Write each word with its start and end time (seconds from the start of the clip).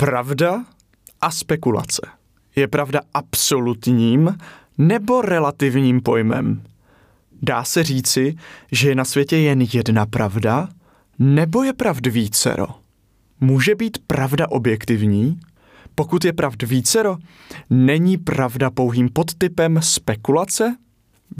Pravda 0.00 0.64
a 1.20 1.30
spekulace. 1.30 2.02
Je 2.56 2.68
pravda 2.68 3.00
absolutním 3.14 4.38
nebo 4.78 5.22
relativním 5.22 6.00
pojmem? 6.00 6.62
Dá 7.42 7.64
se 7.64 7.84
říci, 7.84 8.36
že 8.72 8.88
je 8.88 8.94
na 8.94 9.04
světě 9.04 9.36
jen 9.36 9.62
jedna 9.72 10.06
pravda, 10.06 10.68
nebo 11.18 11.62
je 11.62 11.72
pravd 11.72 12.06
vícero? 12.06 12.66
Může 13.40 13.74
být 13.74 13.98
pravda 14.06 14.50
objektivní? 14.50 15.40
Pokud 15.94 16.24
je 16.24 16.32
pravd 16.32 16.62
vícero, 16.62 17.16
není 17.70 18.16
pravda 18.16 18.70
pouhým 18.70 19.08
podtypem 19.08 19.80
spekulace? 19.82 20.76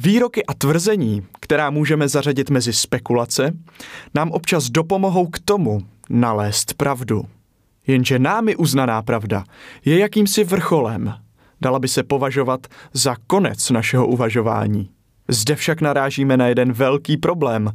Výroky 0.03 0.47
a 0.47 0.55
tvrzení, 0.55 1.27
která 1.41 1.71
můžeme 1.71 2.09
zařadit 2.09 2.51
mezi 2.51 2.73
spekulace, 2.73 3.57
nám 4.15 4.31
občas 4.31 4.71
dopomohou 4.71 5.27
k 5.27 5.39
tomu 5.39 5.81
nalézt 6.11 6.75
pravdu. 6.75 7.25
Jenže 7.89 8.19
námi 8.19 8.57
uznaná 8.57 9.03
pravda 9.03 9.45
je 9.85 9.99
jakýmsi 9.99 10.45
vrcholem. 10.45 11.15
Dala 11.61 11.79
by 11.79 11.89
se 11.89 12.03
považovat 12.03 12.67
za 12.93 13.17
konec 13.27 13.71
našeho 13.71 14.07
uvažování. 14.07 14.91
Zde 15.29 15.57
však 15.57 15.81
narážíme 15.81 16.37
na 16.37 16.47
jeden 16.47 16.73
velký 16.73 17.17
problém. 17.17 17.73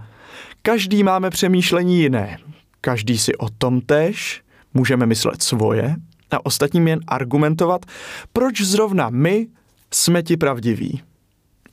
Každý 0.61 1.03
máme 1.03 1.29
přemýšlení 1.29 1.99
jiné. 1.99 2.37
Každý 2.81 3.17
si 3.17 3.35
o 3.35 3.49
tom 3.49 3.81
tež 3.81 4.41
můžeme 4.73 5.05
myslet 5.05 5.43
svoje 5.43 5.95
a 6.31 6.45
ostatním 6.45 6.87
jen 6.87 6.99
argumentovat, 7.07 7.85
proč 8.33 8.61
zrovna 8.61 9.09
my 9.09 9.47
jsme 9.93 10.23
ti 10.23 10.37
pravdiví. 10.37 11.01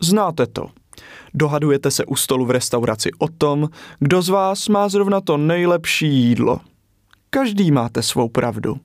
Znáte 0.01 0.47
to. 0.47 0.67
Dohadujete 1.34 1.91
se 1.91 2.05
u 2.05 2.17
stolu 2.17 2.47
v 2.47 2.51
restauraci 2.51 3.11
o 3.19 3.29
tom, 3.29 3.69
kdo 3.98 4.23
z 4.23 4.29
vás 4.29 4.69
má 4.69 4.89
zrovna 4.89 5.20
to 5.20 5.37
nejlepší 5.37 6.09
jídlo. 6.09 6.61
Každý 7.30 7.70
máte 7.70 8.02
svou 8.02 8.29
pravdu. 8.29 8.77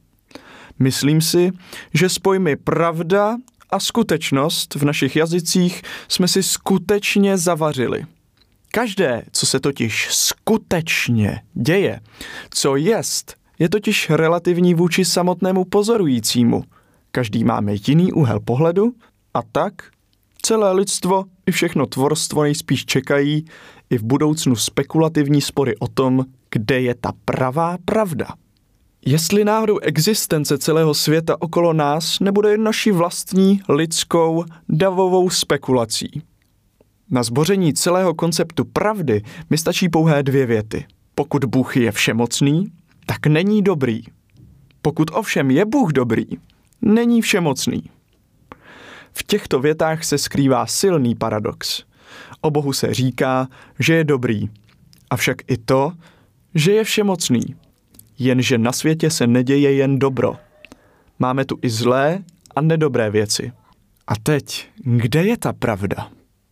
Myslím 0.80 1.22
si, 1.22 1.52
že 1.94 2.09
s 2.09 2.20
pojmy 2.20 2.55
pravda 2.55 3.38
a 3.70 3.80
skutečnost 3.80 4.76
v 4.76 4.84
našich 4.85 5.15
jazycích 5.15 5.82
jsme 6.07 6.27
si 6.27 6.43
skutečně 6.43 7.38
zavařili. 7.38 8.05
Každé, 8.71 9.23
co 9.32 9.46
se 9.46 9.60
totiž 9.60 10.07
skutečně 10.12 11.41
děje, 11.54 11.99
co 12.49 12.76
jest, 12.76 13.35
je 13.60 13.70
totiž 13.70 14.10
relativní 14.10 14.73
vůči 14.73 15.05
samotnému 15.05 15.66
pozorujícímu. 15.66 16.63
Každý 17.12 17.43
máme 17.43 17.73
jiný 17.88 18.13
úhel 18.13 18.40
pohledu 18.40 18.93
a 19.34 19.41
tak 19.51 19.73
celé 20.41 20.71
lidstvo 20.71 21.26
i 21.46 21.51
všechno 21.51 21.85
tvorstvo 21.85 22.43
nejspíš 22.43 22.85
čekají 22.85 23.46
i 23.90 23.98
v 23.98 24.04
budoucnu 24.04 24.55
spekulativní 24.55 25.41
spory 25.41 25.77
o 25.77 25.88
tom, 25.88 26.26
kde 26.55 26.81
je 26.81 26.95
ta 26.95 27.11
pravá 27.25 27.77
pravda. 27.85 28.27
Jestli 29.05 29.45
náhodou 29.45 29.79
existence 29.79 30.57
celého 30.57 30.93
světa 30.93 31.41
okolo 31.41 31.73
nás 31.73 32.20
nebude 32.20 32.51
jen 32.51 32.63
naší 32.63 32.91
vlastní 32.91 33.61
lidskou 33.70 34.45
davovou 34.70 35.29
spekulací. 35.29 36.21
Na 37.11 37.23
zboření 37.23 37.73
celého 37.73 38.13
konceptu 38.13 38.65
pravdy 38.65 39.21
mi 39.49 39.57
stačí 39.57 39.89
pouhé 39.89 40.23
dvě 40.23 40.45
věty. 40.45 40.85
Pokud 41.15 41.45
Bůh 41.45 41.77
je 41.77 41.91
všemocný, 41.91 42.71
tak 43.05 43.27
není 43.27 43.61
dobrý. 43.61 44.01
Pokud 44.81 45.11
ovšem 45.13 45.51
je 45.51 45.65
Bůh 45.65 45.91
dobrý, 45.91 46.26
není 46.81 47.21
všemocný. 47.21 47.83
V 49.13 49.23
těchto 49.23 49.59
větách 49.59 50.03
se 50.03 50.17
skrývá 50.17 50.65
silný 50.65 51.15
paradox. 51.15 51.83
O 52.41 52.51
Bohu 52.51 52.73
se 52.73 52.93
říká, 52.93 53.48
že 53.79 53.93
je 53.93 54.03
dobrý, 54.03 54.49
avšak 55.09 55.37
i 55.48 55.57
to, 55.57 55.91
že 56.55 56.71
je 56.71 56.84
všemocný. 56.84 57.55
Jenže 58.20 58.57
na 58.57 58.71
světě 58.71 59.09
se 59.09 59.27
neděje 59.27 59.73
jen 59.73 59.99
dobro. 59.99 60.35
Máme 61.20 61.45
tu 61.45 61.59
i 61.61 61.70
zlé 61.70 62.23
a 62.55 62.61
nedobré 62.61 63.09
věci. 63.09 63.51
A 64.07 64.13
teď, 64.23 64.67
kde 64.75 65.23
je 65.23 65.38
ta 65.38 65.53
pravda? 65.53 66.15